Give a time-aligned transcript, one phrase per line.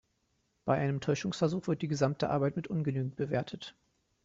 [0.65, 3.75] Bei einem Täuschungsversuch wird die gesamte Arbeit mit ungenügend bewertet.